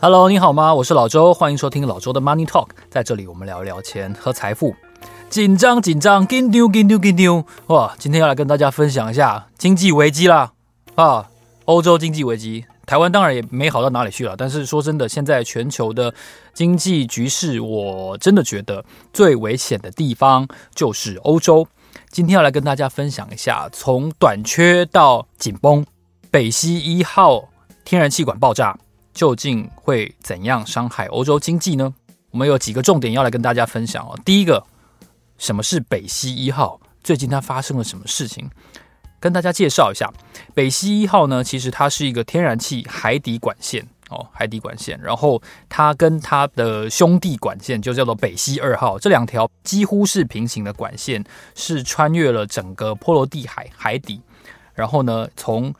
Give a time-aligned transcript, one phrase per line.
[0.00, 0.72] Hello，你好吗？
[0.72, 2.68] 我是老周，欢迎收听老周的 Money Talk。
[2.88, 4.72] 在这里，我们聊一聊钱和财富。
[5.28, 7.44] 紧张，紧张，紧张，紧张，紧张！
[7.66, 10.52] 哇，今天要来跟大家分享一下经济危机啦！
[10.94, 11.28] 啊，
[11.64, 14.36] 欧洲经济危机，台湾当然也没好到哪里去了。
[14.38, 16.14] 但是说真的，现在全球的
[16.54, 21.66] 经济局势，我真的觉得最危险的地方就是欧洲。
[22.10, 25.84] 今天要来跟大家分享一下，从短缺到紧绷，
[26.30, 27.48] 北溪一号
[27.84, 28.78] 天然气管爆炸。
[29.18, 31.92] 究竟会怎样伤害欧洲经济呢？
[32.30, 34.16] 我们有几个重点要来跟大家分享哦。
[34.24, 34.64] 第一个，
[35.38, 36.80] 什么是北溪一号？
[37.02, 38.48] 最近它发生了什么事情？
[39.18, 40.08] 跟大家介绍一下，
[40.54, 44.96] 北溪一号呢，其实它是一个天然气海底管线哦，海底管线。
[45.02, 51.24] 然后它跟它的兄弟管线就叫做北溪二号，这两条几乎是平行的管线，
[51.56, 54.20] 是穿越了整个波罗的海海底，
[54.74, 55.74] 然后呢，从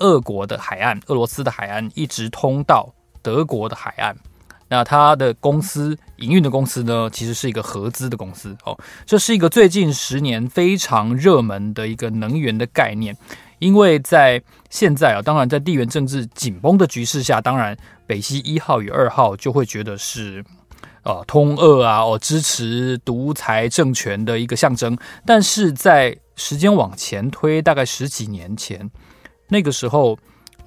[0.00, 4.14] 俄国的海岸，俄罗斯的海岸一直通到德国的海岸。
[4.72, 8.78] 那它的公司营运的公司呢，其实是一个合资的公司哦。
[9.04, 13.16] 这是一个最近十年非常热门的一个能源的概念，
[13.58, 17.76] 因为在现在啊，当然在地缘政治紧绷的局势下，当然
[18.06, 20.44] 北溪一号与二号就会觉得是
[21.02, 24.96] 呃通俄啊，哦支持独裁政权的一个象征。
[25.26, 28.88] 但是在时间往前推，大概十几年前。
[29.50, 30.16] 那个时候，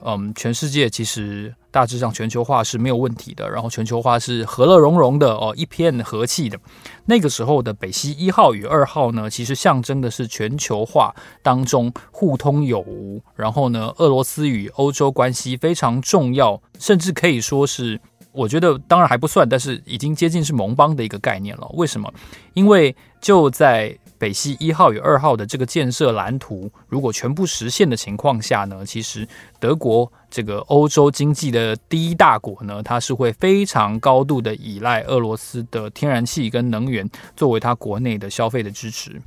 [0.06, 6.60] 嗯，全世界其实大致上全球化是没有问题的，然后全球化是和乐融融的哦，一片和气的。
[7.06, 17.98] 那个时候的北溪一号与二号呢，其实象征的是全球化当中互通有无，然后呢，俄罗斯与欧洲关系非常重要，甚至可以说是，
[18.34, 21.66] 我觉得当然还不算，但是已经接近是盟邦的一个概念了。
[21.76, 22.14] 为什么？
[22.54, 29.28] 因为就在北溪一号与二号的这个建设蓝图，如果全部实现的情况下呢，其实
[29.59, 39.22] 德国这个欧洲经济的第一大国呢，它是会非常高度的依赖俄罗斯的天然气跟能源作为它国内的消费的支持。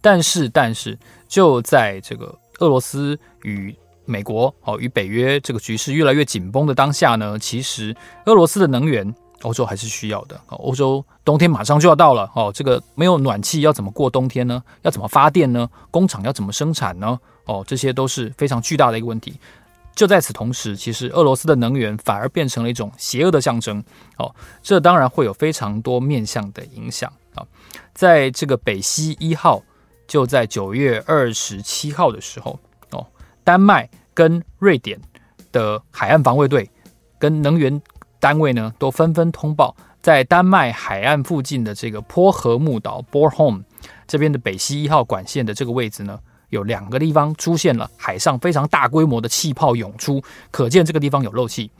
[0.00, 3.72] 但是，但是就在这个俄罗斯与
[4.04, 7.94] 美国哦与北约这个局势越来越紧绷的当下呢，其实
[8.26, 9.14] 俄罗斯的能源。
[9.42, 10.40] 欧洲还是需要的。
[10.48, 14.62] 欧洲冬天马上就要到了哦，这个没有暖气要怎么过冬天呢？
[14.82, 15.68] 要怎么发电呢？
[15.90, 17.18] 工厂要怎么生产呢？
[17.44, 19.38] 哦，这些都是非常巨大的一个问题。
[19.94, 23.84] 就在此同时，其实俄罗斯的能源反而变成了一种邪恶的象征。
[24.16, 27.46] 哦，这当然会有非常多面向的影响啊。
[27.92, 29.62] 在这个北溪一号
[30.08, 32.58] 就在九月二十七号的时候，
[32.90, 33.06] 哦，
[33.44, 34.98] 丹麦跟瑞典
[35.52, 36.68] 的海岸防卫队
[37.18, 37.80] 跟能源。
[38.24, 43.62] 单位呢都纷纷通报，在丹麦海岸附近的这个波荷木岛 （Bornholm）
[44.06, 46.18] 这边的北溪一号管线的这个位置呢，
[46.48, 51.70] 有两个地方出现了海上非常大规模的气泡涌出，可见这个地方有漏气。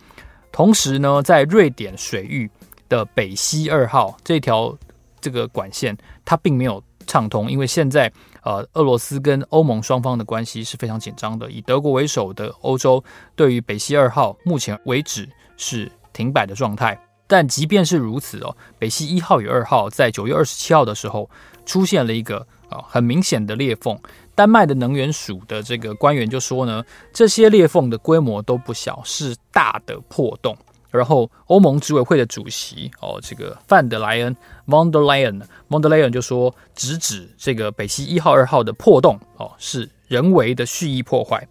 [0.53, 2.51] 同时呢，在瑞典水域
[2.91, 4.77] 的北溪二号这条
[5.23, 5.97] 这个管线，
[6.27, 8.13] 它并没有畅通，因为现在
[8.43, 13.03] 呃俄罗斯跟欧盟双方的关系是非常紧张的，以德国为首的欧洲
[13.35, 15.91] 对于北溪二号目前为止是。
[16.15, 21.29] 停摆的状态，但即便是如此哦，北溪一号与二号在九月二十七号的时候
[21.67, 23.99] 出现了一个啊很明显的裂缝。
[24.35, 26.83] 丹麦的能源署的这个官员就说呢，
[27.13, 30.57] 这些裂缝的规模都不小，是大的破洞。
[30.91, 34.37] 然后欧盟执委会的主席哦，这个范德莱恩
[34.67, 41.49] （von der Leyen） 蒙德莱恩就说，直指这个北溪一号、二号的破洞哦，是人为的蓄意破坏。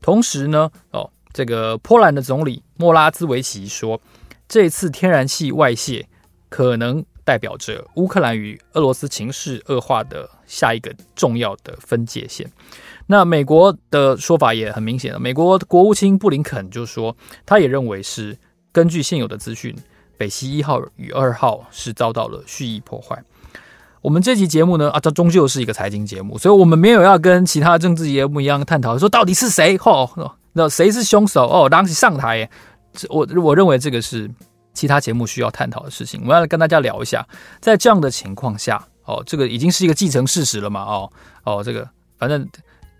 [0.00, 1.10] 同时呢，哦。
[1.34, 4.00] 这个波兰的总理莫拉兹维奇说，
[4.48, 6.06] 这次天然气外泄
[6.48, 12.48] 可能代表着乌克兰与俄罗斯情势恶化的下一个重要的分界线。
[13.08, 18.38] 那美国的说法也很明显了，美国国务卿布林肯就说，他也认为是
[18.70, 19.76] 根据现有的资讯，
[20.16, 23.20] 北溪一号与二号是遭到了蓄意破坏。
[24.00, 30.08] 我们这期节目呢，啊，它终究是一个财经节目，所以我们没有要跟其他政治节目一样探讨说到底是谁，吼。
[30.54, 31.46] 那谁是凶手？
[31.46, 32.48] 哦，当时上台，
[32.92, 34.30] 这我我认为这个是
[34.72, 36.22] 其他节目需要探讨的事情。
[36.26, 37.26] 我要跟大家聊一下，
[37.60, 41.12] 在这样的情况下，哦，这个已经是一个既成事实了嘛，哦
[41.44, 41.86] 哦，这个
[42.16, 42.48] 反正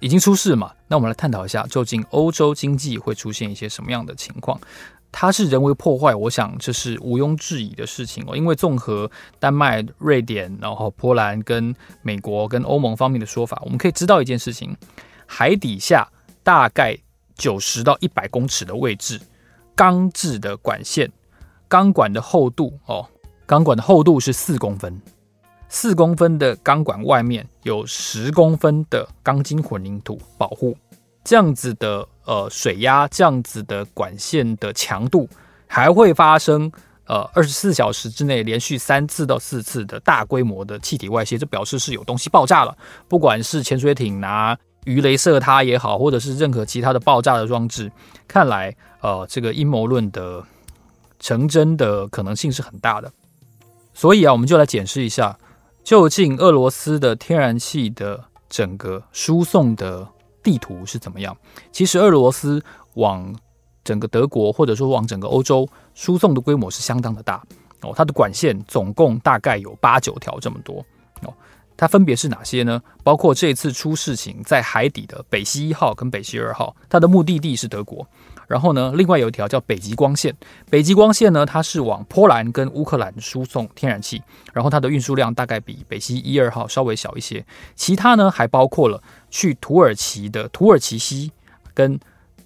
[0.01, 0.73] 已经出事嘛。
[0.89, 4.61] 那我们来探讨一下，究竟欧洲经济会出现一些什么样的情况？
[5.17, 8.37] 它是人为破坏，我想这是毋庸置疑的事情哦。
[8.37, 9.09] 因为综合
[9.39, 11.73] 丹麦、瑞典、然后波兰跟
[12.03, 14.77] 美国跟欧盟方面的说法，我们可以知道一件事情：
[15.25, 16.05] 海底下
[16.43, 16.99] 大概
[17.37, 19.21] 九十到一百公尺的位置，
[19.75, 21.11] 钢制的管线，
[21.69, 23.07] 钢管的厚度哦，
[23.47, 25.01] 钢管的厚度是四公分，
[25.69, 30.77] 四公分的钢管外面有十公分的钢筋混凝土保护。
[31.25, 35.27] 这样子的呃水压，这样子的管线的强度，
[35.67, 36.71] 还会发生
[37.07, 42.77] 呃二十四小时之内连续三次到四次的大规模的气体外泄，这表示是有东西爆炸了。
[43.09, 47.91] 不管是潜水艇拿鱼雷射它也好，或者是任何其他的爆炸的装置，
[48.29, 50.45] 看来呃这个阴谋论的
[51.19, 53.13] 成真的可能性是很大的。
[53.93, 55.39] 所以啊，我们就来检视一下，
[55.83, 60.09] 究竟俄罗斯的天然气的整个输送的。
[60.45, 61.35] 地图是怎么样？
[61.73, 62.63] 其实俄罗斯
[62.97, 63.35] 往
[63.83, 67.43] 整个德国或者说往整个欧洲输送的规模是相当的大
[67.81, 70.85] 哦，它的管线总共大概有八九条这么多
[71.23, 71.33] 哦。
[71.77, 72.81] 它分别是哪些呢？
[73.03, 78.07] 包括这次出事情在海底的北溪一号跟北溪二号，它的目的地是德国。
[78.47, 80.37] 然后呢，另外有一条叫北极光线，
[80.69, 84.23] 北极光线呢，它是往波兰跟乌克兰输送天然气，
[84.53, 87.45] 然后它的运输量大概比北溪一二号稍微小一些。
[87.75, 91.33] 其他呢，还包括了去土耳其的土耳其西
[91.73, 91.99] 跟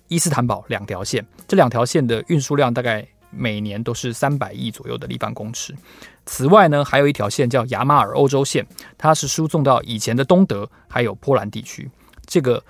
[0.06, 5.74] 伊斯坦堡两条线，这两条线的运输量大概每年都是三百亿左右的立方公尺。
[6.26, 8.66] 此外呢，还有一条线叫亚马尔欧洲线，
[8.96, 11.90] 它是输送到以前的东德还有波兰地区，
[12.26, 12.62] 这个。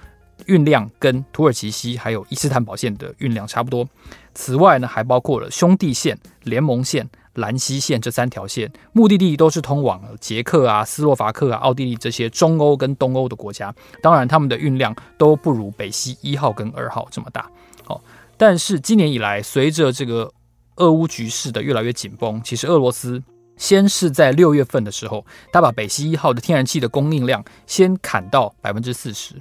[0.46, 3.86] 运量跟土耳其西还有伊斯坦堡线的运量差不多。
[4.34, 13.74] 此外呢，还包括了兄弟线、联盟线、兰西线这三条线，目的地都是通往捷克啊、斯洛伐克啊、奥地利这些中欧跟东欧的国家。
[14.00, 17.50] 当然，他们的运量都不如北溪一号跟二号这么大。
[17.88, 18.00] 哦，
[18.36, 20.32] 但是今年以来，随着这个
[20.78, 23.22] 俄乌局势的越来越紧绷，其实俄罗斯
[23.56, 29.34] 先是在六月份的时候，他把北溪一号的天然气的供应量先砍到百分之四十。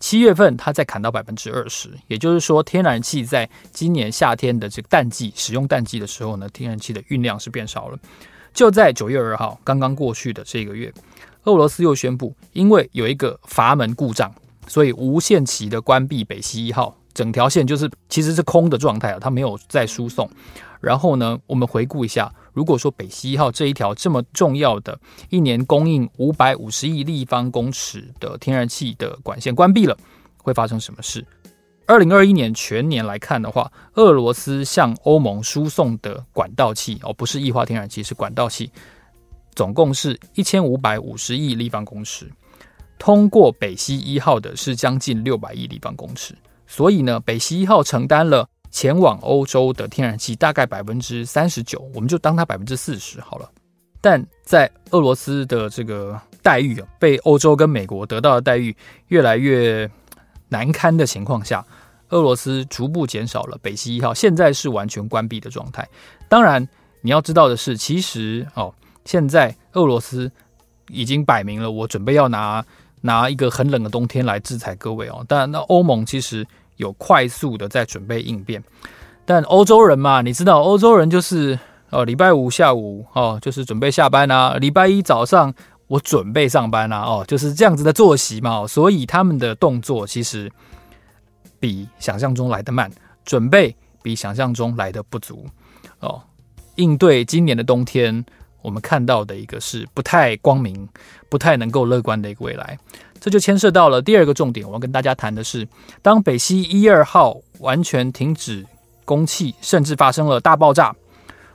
[0.00, 7.98] 七月份，他再砍到百分之二十，也就是说，天然气在今年夏天的这个淡季使用淡季的时候呢，天然气的运量是变少了。
[8.54, 10.90] 就在九月二号，刚刚过去的这个月，
[11.44, 14.34] 俄罗斯又宣布，因为有一个阀门故障，
[14.66, 20.28] 所以无限期的关闭北溪一号，整条线就是其实是空的状态啊，它没有再输送。
[20.80, 22.32] 然后呢，我们回顾一下。
[22.52, 24.98] 如果说北溪一号这一条这么重要的，
[25.28, 29.96] 一年供应五百五十亿立方公尺的天然气的管线关闭了，
[30.38, 31.24] 会发生什么事？
[31.86, 38.70] 二零二一年全年来看的话，俄罗斯向欧盟输送的管道气哦，不是液化天然气，是管道气，
[39.54, 42.30] 总共是一千五百五十亿立方公尺，
[42.98, 46.34] 通过北溪一号的是将近六百亿立方公尺，
[46.66, 48.48] 所以呢，北溪一号承担了。
[48.70, 53.50] 前往欧洲的天然气大概百分之三十九，我们就当它百分之四十好了。
[54.00, 58.74] 但在俄罗斯的这个待遇啊，被欧洲跟美国得到的待遇
[59.08, 59.90] 越来越
[60.48, 61.66] 难堪的情况下，
[62.10, 65.86] 俄罗斯逐步减少了北溪一号，现在是完全关闭的状态。
[66.28, 66.66] 当然，
[67.02, 68.72] 你要知道的是，其实哦，
[69.04, 70.30] 现在俄罗斯
[70.88, 72.64] 已经摆明了，我准备要拿
[73.00, 75.24] 拿一个很冷的冬天来制裁各位哦。
[75.28, 76.46] 但那欧盟其实。
[76.80, 78.64] 有快速的在准备应变，
[79.26, 81.58] 但欧洲人嘛，你知道，欧洲人就是
[81.90, 85.52] 哦，礼拜五下午哦，就是准备下班啊，礼拜一早上
[85.86, 90.50] 我准备上班啊，哦，就是这样子的作息嘛，所以他们的动作其实
[91.58, 92.90] 比想象中来得慢，
[93.24, 95.46] 准备比想象中来得不足
[96.00, 96.22] 哦。
[96.76, 98.24] 应对今年的冬天，
[98.62, 100.88] 我们看到的一个是不太光明、
[101.28, 102.78] 不太能够乐观的一个未来。
[103.20, 105.68] 这就牵涉到了第二个重点，我要跟大家谈的是，
[106.00, 108.66] 当北溪一二号完全停止
[109.04, 110.94] 供气，甚至发生了大爆炸，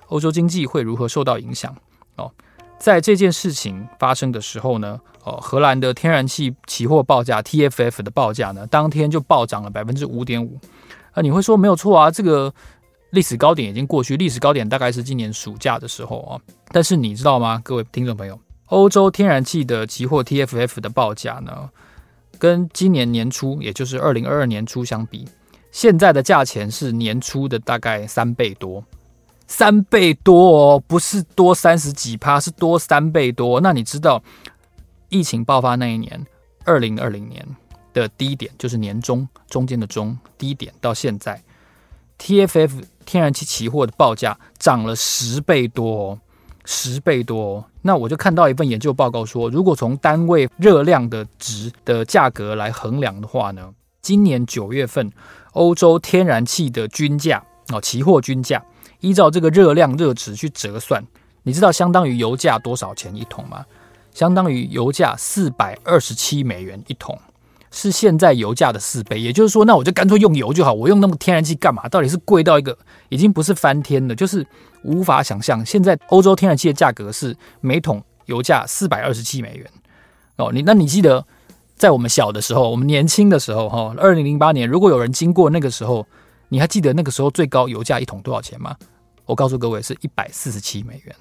[0.07, 1.75] 欧洲经济会如何受到影响？
[2.17, 2.31] 哦，
[2.77, 10.59] 在这件事情发生的时候呢，哦，荷兰的天然气期货报价 TFF 的报价呢，当天就暴涨了百分之五点五。
[11.13, 12.53] 啊，你会说没有错啊，这个
[13.09, 16.39] 历史高点已经过去，历史高点大概是今年暑假的时候啊。
[16.71, 18.37] 但是你知道吗，各位听众朋友？
[18.75, 21.69] 欧洲天然气的期货 TFF 的报价呢，
[22.37, 25.25] 跟今年年初，也就是二零二二年初相比，
[25.71, 28.83] 现在的价钱是年初的大概三倍多，
[29.47, 33.61] 三倍多哦，不是多三十几趴，是多三倍多。
[33.61, 34.21] 那你知道，
[35.07, 36.25] 疫情爆发那一年，
[36.65, 37.47] 二零二零年
[37.93, 41.41] 的低点，就是年中中间的中低点，到现在
[42.19, 46.19] TFF 天然气期货的报价涨了十倍多哦，
[46.65, 47.65] 十倍多哦。
[47.81, 53.69] 那我就看到一份研究报告说，如果从单位热量的值的价格来衡量的话呢，
[54.01, 55.11] 今年九月份
[55.53, 58.63] 欧洲天然气的均价哦，期货均价
[58.99, 61.03] 依照这个热量热值去折算，
[61.43, 63.65] 你知道相当于油价多少钱一桶吗？
[64.13, 67.19] 相当于油价四百二十七美元一桶。
[67.77, 70.71] 是现在油价的四倍，也就是说，那我就干脆用油就好。
[70.71, 71.89] 我用那么天然气干嘛？
[71.89, 72.77] 到底是贵到一个
[73.09, 74.47] 已经不是翻天了，就是
[74.85, 75.63] 无法想象。
[75.65, 79.69] 现在欧洲天然气的价格是每桶油价四百二十七美元
[80.37, 80.53] 哦。
[80.53, 81.25] 你那你记得
[81.75, 86.07] 在我们小的时候，我们年轻的时候，哈，二零零八年，如果有人经过那个时候，
[86.47, 88.73] 你还记得那个时候最高油价一桶多少钱吗？
[89.25, 91.13] 我告诉各位，是一百四十七美元。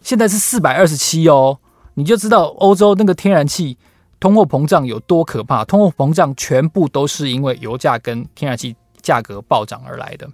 [0.00, 1.58] 现在是四百二十七哦，
[1.92, 3.76] 你就知道欧洲那个天然气。
[4.24, 5.62] 通货膨胀有多可怕？
[5.66, 10.26] 通货膨胀全部都是因为油价跟天然气价格暴涨而来的，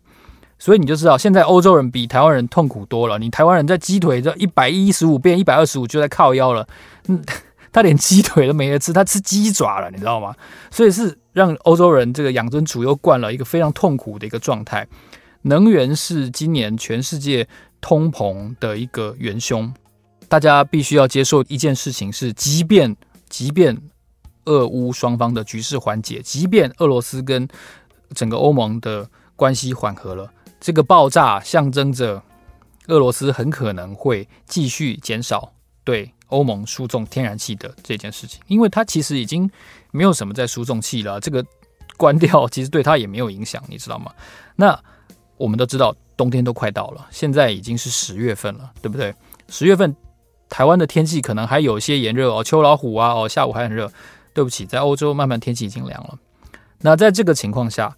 [0.60, 3.18] 所以你就知道现在欧洲人比台湾人痛苦多了。
[3.18, 6.64] 你台湾人在鸡腿这一百一十五变一百二十五就在靠腰了，
[7.08, 7.20] 嗯，
[7.72, 10.36] 他连鸡腿都没得吃，他吃鸡爪了，你知道吗？
[10.70, 14.86] 所以是让欧洲人这个养尊处优惯了一个非常痛苦的一个状态。
[15.42, 17.48] 能源是今年全世界
[17.80, 19.74] 通膨的一个元凶，
[20.28, 22.94] 大家必须要接受一件事情是，即便
[23.30, 23.80] 即便
[24.44, 27.48] 俄乌双方的局势缓解，即便俄罗斯跟
[28.12, 32.20] 整个欧盟的关系缓和了，这个爆炸象征着
[32.88, 35.52] 俄罗斯很可能会继续减少
[35.84, 39.48] 对欧盟输送天然气的这件事情，因为它其实已经
[39.92, 41.44] 没有什么在输送气了，这个
[41.96, 44.12] 关掉其实对它也没有影响，你知道吗？
[44.56, 44.76] 那
[45.36, 49.14] 我们都知道冬天都快到了，现在已经是十月份了，对不对？
[49.48, 49.94] 十月份。
[50.50, 53.90] 台湾的天气可能还有些炎热哦，秋老虎啊哦，下午还很热。
[54.32, 56.16] 对不起，在欧洲慢慢天气已经凉了。
[56.78, 57.96] 那在这个情况下，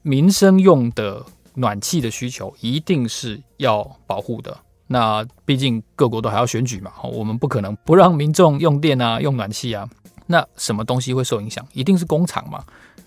[0.00, 4.56] 民生用的暖气的需求一定是要保护的。
[4.86, 9.86] 那毕竟各国都还要选举嘛，我们不可能不让民众用电啊，用暖气啊。
[10.26, 11.62] 那什么东西会受影响？
[11.74, 12.64] 一定是工厂嘛，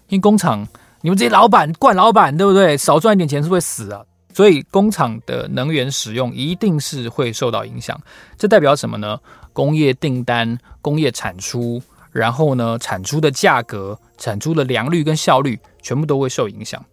[0.10, 0.66] 因为工厂
[1.01, 2.77] 你们这些老板惯老板，对不对？
[2.77, 4.06] 少赚一点钱是会死啊。
[4.38, 8.00] 所以工厂的能源使用一定是会受到影响，
[8.38, 9.20] 这代表什么呢？
[9.51, 16.86] 工业订单、工业产出，然后呢，产出的价格、产出的良率跟效率，全部都会受影响。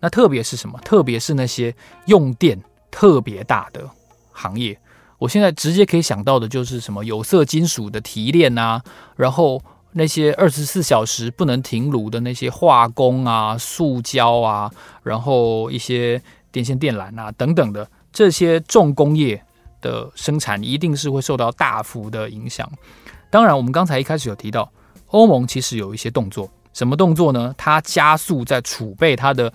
[0.00, 0.76] 那特别是什么？
[0.80, 1.72] 特别是那些
[2.06, 3.88] 用电特别大的
[4.32, 4.76] 行业，
[5.18, 8.82] 我现在直接可以想到的就是什么有色金属的提炼啊，
[9.14, 9.62] 然后
[9.92, 14.68] 那些二十四小时不能停炉的那些化工啊、塑胶啊，
[15.04, 16.20] 然后一些。
[16.50, 19.42] 电线电缆啊，等等的这些重工业
[19.80, 22.70] 的生产，一定是会受到大幅的影响。
[23.30, 24.70] 当然，我们刚才一开始有提到，
[25.08, 27.54] 欧盟其实有一些动作，什么动作呢？
[27.58, 29.52] 它加速在储备它的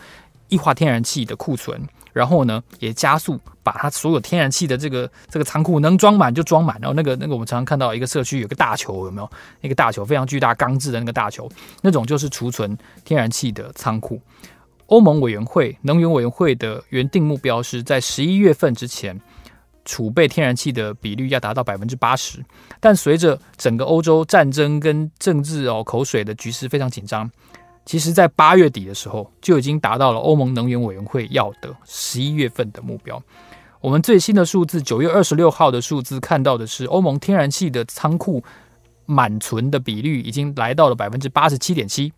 [0.50, 1.82] 液化天然气的库存，
[2.12, 6.78] 然后呢，也加速把它所有天然气的这个这个仓库能装满就装满。
[6.80, 9.30] 然后那个那个，我们常常看到一个社区有个大球，有没有？
[9.62, 11.50] 那个大球非常巨大，钢制的那个大球，
[11.82, 14.22] 那种就是储存天然气的仓库。
[14.88, 19.20] 欧盟委员会能源委员会的原定目标是在十一月份之前
[19.86, 22.44] 储备天然气的比率要达到百分之八十，
[22.80, 27.30] 但随着整个欧洲战争跟政治哦口水的局势非常紧张，
[27.86, 33.22] 其实，在八月底的时候就已经达到了欧盟能源委员会要的十一月份的目标。
[33.82, 38.42] 我们最新的数字，九月二十六号的数字看到的是，欧盟天然气的仓库
[39.06, 42.14] 满存的比率已经来到了百分之八十七点七。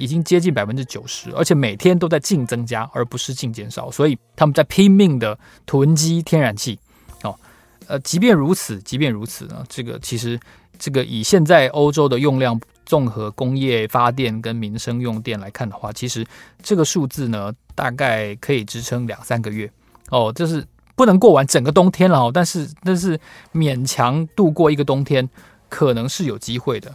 [0.00, 6.78] 已经接近百分之九十，而且每天都在净增加，而不是净减少，所以他们在拼命的囤积天然气。
[7.22, 7.38] 哦，
[7.86, 10.40] 呃，即便如此，即便如此呢，这个其实
[10.78, 16.26] 这个以现在欧洲的用量，综合工业发电跟民生用电来看的话，其实
[16.62, 19.70] 这个数字呢，大概可以支撑两三个月。
[20.10, 20.66] 哦，就是
[20.96, 23.20] 不能过完整个冬天了哦，但是但是
[23.52, 25.28] 勉强度过一个冬天，
[25.68, 26.92] 可能是有机会的。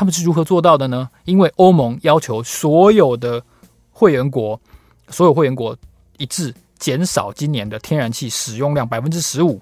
[0.00, 1.10] 他们是如何做到的呢？
[1.26, 3.44] 因为欧盟要求所有的
[3.90, 4.58] 会员国，
[5.10, 5.76] 所有会员国
[6.16, 9.60] 一致减少今年的天然气使用量百分之十五。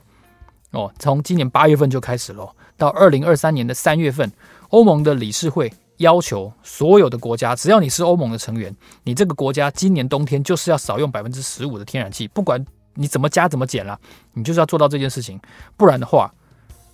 [0.70, 4.30] 哦，从今年八月份就开始了，到二零二三年的三月份，
[4.68, 12.64] 欧盟的理事会要求所有的国家，只要你是欧盟的成员，你这个国家今年冬天就是要少用百分之十五的天然气，不管
[12.94, 13.98] 你怎么加怎么减了，
[14.34, 15.40] 你就是要做到这件事情，
[15.76, 16.32] 不然的话，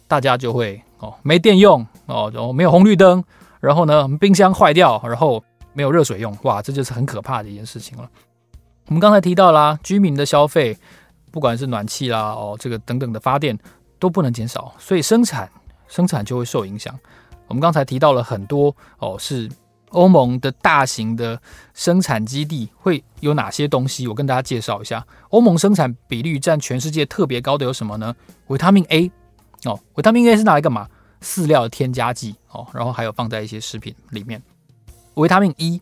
[0.09, 0.83] 大家就会。
[1.05, 3.23] 哦，没电用哦，然后没有红绿灯，
[3.61, 5.43] 然后呢，冰箱坏掉，然后
[5.75, 8.09] 没有热水用，哇，这就是很可怕的一件事情了。
[8.87, 10.77] 我们刚才提到啦，居民的消费，
[11.31, 13.59] 不管是暖气啦，哦，这个等等的发电
[13.99, 15.51] 都不能减少，所以生产
[15.89, 16.99] 生产就会受影响。
[17.47, 19.51] 我们刚才提到了很多哦，是
[19.91, 21.41] 欧盟的大型的
[21.73, 24.09] 生产基地会有哪些东西？
[24.09, 25.07] 我跟大家介绍一下。
[25.29, 28.15] 欧盟生产比率占全世界特别高的有什么呢？
[28.49, 29.11] 维他命 A
[29.65, 30.89] 哦，维他命 A 是拿来干嘛？
[31.23, 34.43] 饲料的添加剂哦，然后还有放在一些食品里面。
[35.15, 35.81] 维他命 E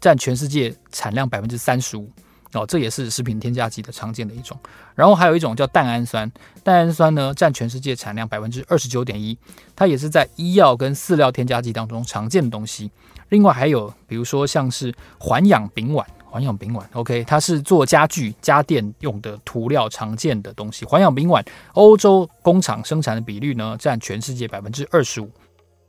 [0.00, 2.10] 占全世界产量百分之三十五。
[2.54, 4.58] 哦，这也是食品添加剂的常见的一种。
[4.94, 6.32] 然后还有一种叫蛋氨酸，
[6.64, 9.36] 蛋氨酸呢占全世界产量百分之二十九点一，
[9.76, 12.90] 它也是在医药跟饲料添加剂当中常见的东西。
[13.28, 20.84] 另外还有比如说像是环氧丙烷，环氧丙烷，OK，它是做家具家电用的涂料常见的东西。
[20.84, 25.30] 环氧丙烷，欧洲工厂生产的比率呢占全世界百分之二十五。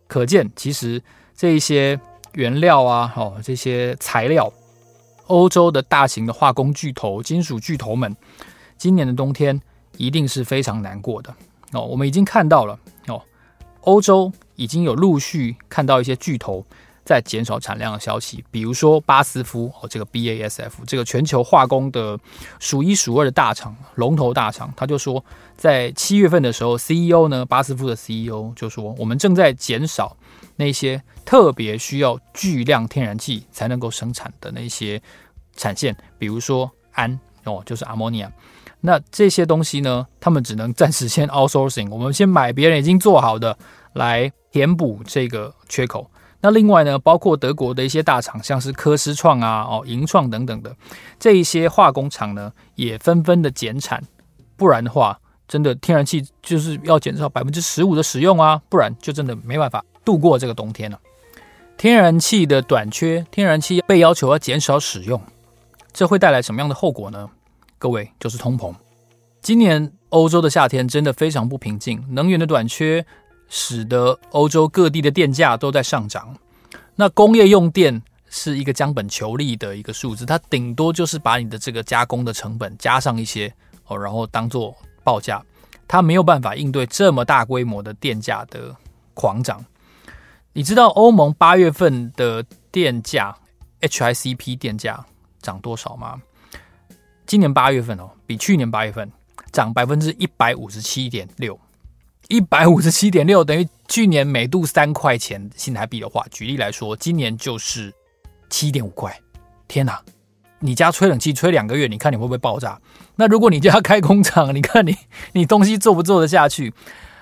[0.08, 1.01] 可见其实
[1.36, 2.00] 这一些
[2.34, 4.51] 原料啊，哦，这些材料。
[5.27, 8.17] 欧洲的大型的化工巨头、金属巨头们，
[8.79, 9.62] 今年的冬天
[9.96, 11.31] 一定是非常难过的
[11.72, 11.81] 哦。
[11.81, 13.22] 我们已经看到了哦，
[13.81, 16.65] 欧洲已经有陆续看到一些巨头
[17.10, 22.20] 在减少产量的消息，比如说巴斯夫哦，这个 BASF 这个全球化工的
[22.60, 25.25] 数一数二的大厂、龙头大厂，他就说，
[25.58, 30.16] 在七月份的时候，CEO 呢，巴斯夫的 CEO 就说，我们正在减少。
[30.58, 35.01] 那些特别需要巨量天然气才能够生产的那些
[35.56, 38.30] 产线，比如说氨哦，就是 ammonia。
[38.82, 43.58] 那这些东西呢，他们只能暂时先 outsourcing，我们先买别人已经做好的
[43.94, 46.12] 来填补这个缺口。
[46.41, 50.75] 那另外呢，包括德国的一些大厂，像是科斯创啊、哦银创等等的
[51.19, 54.01] 这一些化工厂呢，也纷纷的减产，
[54.55, 59.84] 不然的话，真的天然气就是要减少百分之十五的使用啊，不然就真的没办法。
[60.05, 61.00] 度过这个冬天了，
[61.77, 65.22] 天然气的短缺，天然气被要求要减少使用，
[65.93, 67.29] 这会带来什么样的后果呢？
[67.77, 68.74] 各位，就是通膨。
[69.41, 73.05] 今年欧洲的夏天真的非常不平静，能源的短缺
[73.50, 76.34] 使得欧洲各地的电价都在上涨。
[76.96, 83.53] 那工业用电是一个将本求利的一个数字，它顶多就是把你的这个加工的成本加上一些
[83.88, 85.44] 哦，然后当做报价，
[85.88, 88.75] 它没有办法应对这么大规模的电价的
[89.13, 89.65] 狂涨。
[90.54, 93.36] 你知道欧盟八月份的电价
[93.82, 95.04] HICP 电价
[95.41, 96.21] 涨多少吗？
[97.26, 99.10] 今年八月份哦，比去年八月份
[99.52, 101.58] 涨百分之一百五十七点六，
[102.30, 107.92] 一百五十七点六等于去年每度三块钱新台币的话，举例来说，今年就是
[108.52, 109.20] 七点五块。
[109.68, 110.00] 天哪！
[110.60, 112.80] 你家吹冷气吹两个月，你看你会不会爆炸？
[113.15, 114.96] 那如果你家开工厂，你看你
[115.34, 116.72] 你东西做不做得下去？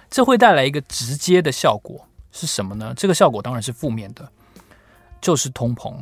[0.09, 2.05] 这会带来一个直接的效果。
[2.33, 2.93] 是什么呢？
[2.97, 4.29] 这个效果当然是负面的，
[5.21, 5.95] 就是通膨。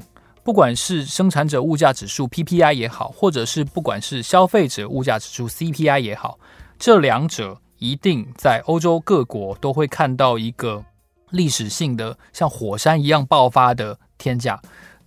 [0.44, 6.40] 不管是生产者物价指数 PPI 也好，或者是不管是消费者物价指数 CPI 也好，
[6.80, 10.84] 这两者一定在欧洲各国都会看到一个
[11.32, 14.62] 历史性的像火山一样爆发的天价。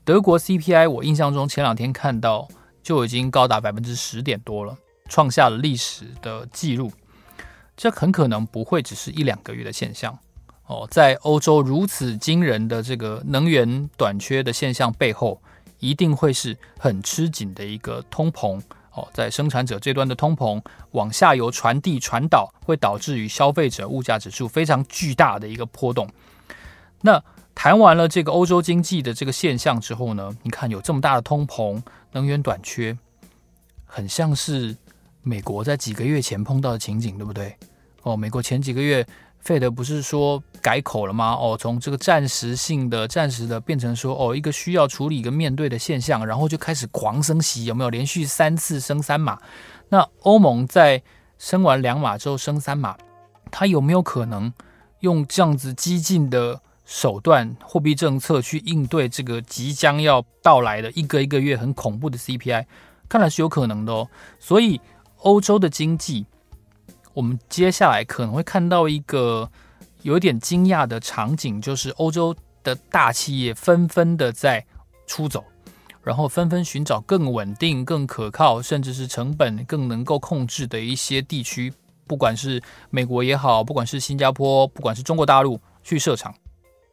[0.05, 2.49] 德国 CPI 我印象中前两天看到
[2.83, 4.77] 就已经高达百分之十点多了，
[5.09, 6.91] 创下了历史的记录。
[7.77, 10.19] 这很可能不会只是一两个月的现象。
[10.67, 15.41] 哦，在欧洲如此惊人的这个能源短缺的现象背后，
[15.79, 18.61] 一定会是很吃紧的一个通膨。
[18.93, 26.09] 哦，在生产者这端的通膨往下游传递传导，会导致于消费者物价指数非常巨大的一个波动。
[27.03, 27.23] 那
[27.55, 32.97] 谈完了这个欧洲经济的这个现象之后呢，你看有这么大的通膨、能源短缺，
[33.85, 34.77] 很像是
[35.23, 37.57] 美国在几个月前碰到的情景，对不对？
[38.03, 39.07] 哦，美国前几个月。
[39.49, 41.33] 费德不是说改口了吗？
[41.33, 49.41] 哦，从这个暂时性的、暂时的变成说哦，一个需要处理、一个面对的现象，然后就开始狂升息，有没有连续三次升三码？
[49.89, 51.03] 那欧盟在
[51.39, 52.95] 升完两码之后升三码，
[53.51, 54.53] 它有没有可能
[55.01, 62.67] 用这样子激进的手段、货币政策去应对这个即将要到来的一个一个月很恐怖的 CPI？
[63.09, 64.07] 看来是有可能的哦。
[64.39, 64.79] 所以
[65.21, 66.27] 欧洲的经济。
[67.19, 69.51] 我们接下来可能会看到一个
[70.03, 74.65] 有点惊讶的场景，就是欧洲的大企业纷纷的在
[75.05, 75.45] 出走，
[76.05, 81.75] 然后纷纷寻找更稳定、更可靠，甚至是成本更能够控制的一些地区，
[82.07, 86.33] 不管是美国也好，不管是新加坡，不管是中国大陆去设厂。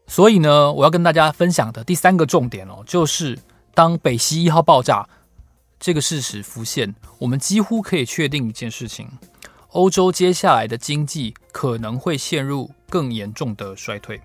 [0.07, 3.37] 所以呢，我要跟大家分享的第三个重点哦，就是
[3.75, 5.07] 当北溪一号爆炸
[5.79, 9.07] 这个事实浮现，我们几乎可以确定一件事情。
[9.75, 14.21] 欧洲接下来的经济可能会陷入更严重的衰退。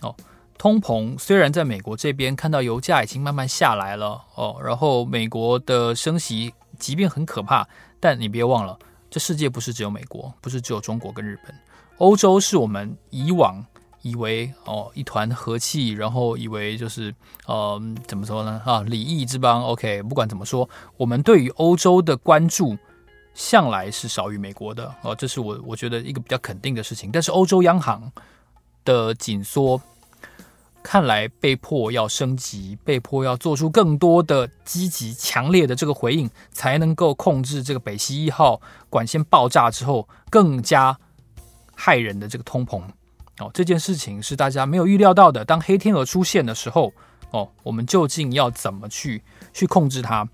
[0.00, 0.14] 哦，
[0.56, 7.66] 通膨虽然在美国这边看到油价已经慢慢下来了，哦，然后美国的升息即便很可怕，
[7.98, 8.78] 但你别忘了，
[9.10, 11.52] 这世界不是只有美国，不是只有中国跟日本，
[11.98, 13.66] 欧洲是我们以往
[14.02, 17.12] 以为哦一团和气，然后以为就是
[17.46, 19.64] 呃怎么说呢啊礼义之邦。
[19.64, 22.78] OK，不管怎么说，我们对于欧洲的关注
[23.36, 27.12] 向来是少于美国的哦，这是我我觉得一个比较肯定的事情。
[27.12, 28.10] 但是欧洲央行
[28.84, 29.80] 的紧缩。
[30.88, 40.96] 看来被迫要升级，被迫要做出更多的积极、强烈的这个回应，才能够控制这个北溪一号管线爆炸之后更加
[41.76, 42.80] 骇人的这个通膨。
[43.38, 45.44] 哦，这件事情是大家没有预料到的。
[45.44, 46.92] 当黑天鹅出现的时候，
[47.32, 50.28] 哦，我们究竟要怎么去去控制它？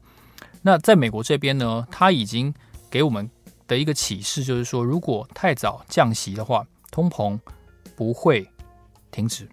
[0.60, 2.52] 那在美国这边呢，它已经
[2.92, 3.28] 给我们
[3.66, 7.38] 的一个启示就是说，如果太早降息的话，通膨
[7.96, 8.46] 不会
[9.10, 9.48] 停止。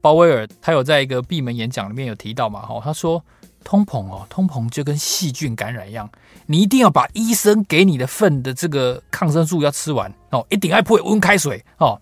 [0.00, 3.22] 鲍威尔他有在一个闭门演讲里面有提到嘛，哈，他说
[3.62, 6.10] 通膨哦，通膨就跟细菌感染一样，
[6.46, 12.00] 你一定要把医生给你的份的这个抗生素要吃完哦，一定要配温开水哦，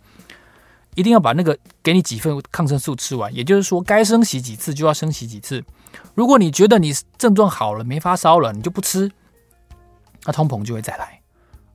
[0.94, 5.64] 一定要把那个给你几份抗生素吃完，也就是说该升息几次就要升息几次。
[6.14, 9.10] 如果你觉得你症状好了，没发烧了，你就不吃，
[10.24, 11.20] 那通膨就会再来。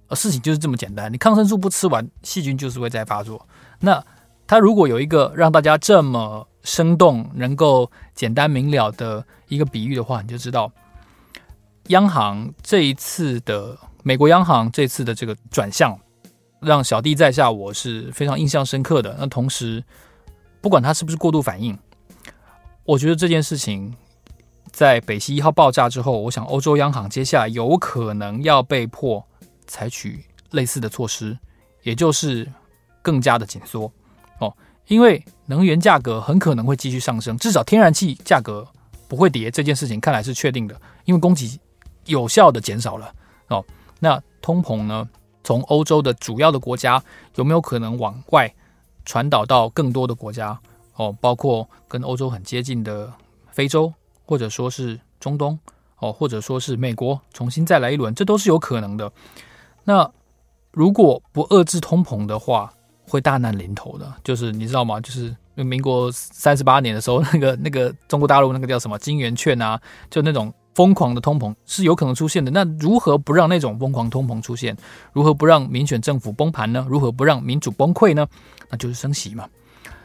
[0.09, 3.45] 而事情就是这么简单，你抗生素不吃完，细菌就是会再发作。
[3.79, 4.01] 那
[4.45, 10.71] 他如果有一个让大家这么生动、能够简单明了的一个比喻的话，你就知道，
[11.87, 15.99] 央行这一次的美国央行这次的这个转向，
[16.61, 19.17] 让小弟在下我是非常印象深刻的。
[19.19, 19.83] 那同时，
[20.61, 21.77] 不管他是不是过度反应，
[22.85, 23.93] 我觉得这件事情
[24.77, 29.25] 在北溪一号爆炸之后，我想欧洲央行接下来有可能要被迫
[29.65, 31.35] 采取类似的措施，
[31.81, 32.47] 也就是
[33.01, 33.91] 更加的紧缩。
[34.37, 38.67] 哦，因为能源价格很可能会继续上升，至少天然气价格
[39.07, 41.59] 不会跌，这件事情看来是确定的，因为供给
[42.05, 43.11] 有效的减少了。
[43.47, 43.65] 哦，
[43.99, 45.09] 那通膨呢？
[45.43, 48.53] 从欧洲的主要的国家有没有可能往外
[49.05, 50.59] 传导到更多的国家？
[50.97, 53.11] 哦，包括跟欧洲很接近的
[53.49, 53.91] 非洲，
[54.27, 55.57] 或者说是中东，
[55.99, 59.09] 哦，或者说是美国，重新再来一轮，这都是有可能的。
[59.85, 60.07] 那
[60.71, 62.71] 如果不遏制通膨的话，
[63.07, 64.99] 会大难临头的，就是你知道吗？
[64.99, 72.51] 就是民国三十八年的时候，那个那个中国大陆那个叫什么金圆券啊，就那种疯狂的通膨是有可能出现的。
[72.51, 74.75] 那如何不让那种疯狂通膨出现？
[75.13, 76.85] 如何不让民选政府崩盘呢？
[76.89, 78.27] 如何不让民主崩溃呢？
[78.69, 79.47] 那就是升息嘛。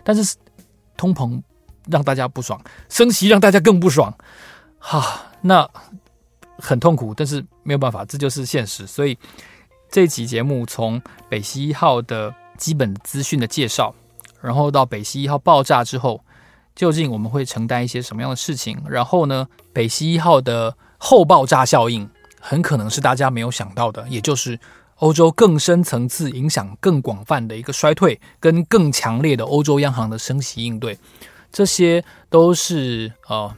[0.04, 0.36] 但是
[0.96, 1.42] 通膨
[1.90, 4.16] 让大家不爽，升息让大家更不爽，
[4.78, 5.68] 哈，那
[6.58, 7.14] 很痛苦。
[7.14, 8.86] 但是没有办法，这就是现实。
[8.86, 9.18] 所以
[9.90, 12.34] 这期节目从北溪一号的。
[12.58, 13.92] 基本资讯的介绍，
[14.40, 16.22] 然后到北溪一号爆炸之后，
[16.76, 18.80] 究竟我们会承担一些什么样的事情？
[18.88, 22.08] 然后呢，北溪一号的后爆炸效应
[22.40, 24.60] 很可能是大家没有想到的，也就是
[24.96, 30.96] 欧洲更深层次影响更广泛的一个衰退，跟更强烈的欧洲央行的升息应对，
[31.52, 33.54] 这些都是呃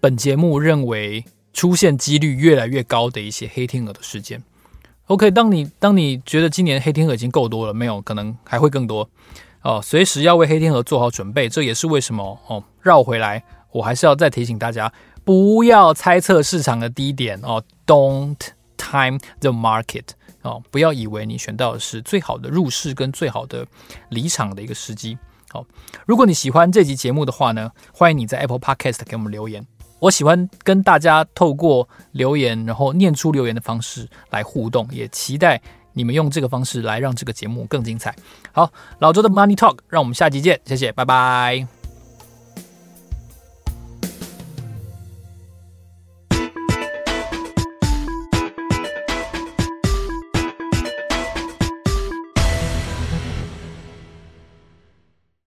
[0.00, 4.42] 本节目认为出现几率越来越高的一些黑天鹅的事件。
[5.06, 9.08] OK，当你当你觉得今年黑天鹅已经够多了，没有可能还会更多
[9.62, 11.48] 哦，随时要为黑天鹅做好准备。
[11.48, 14.92] 这也是为什么哦，绕回来，我还是要再提醒大家，
[15.24, 20.06] 不要猜测市场的低点哦，Don't time the market
[20.42, 23.64] 哦，不要以为你选到的是最好的入市跟最好的
[24.08, 25.16] 离场的一个时机。
[26.06, 29.64] 如果你喜欢这集节目的话呢，欢迎你在 Apple Podcast 给我们留言。
[29.98, 35.60] 我喜欢跟大家透过留言，然后念出留言的方式来互动，也期待
[35.94, 38.14] 你们用这个方式来让这个节目更精彩。
[38.52, 41.75] 好，老周的 Money Talk，让我们下集见，谢谢，拜拜。